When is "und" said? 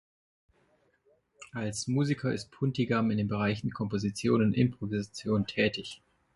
4.41-4.53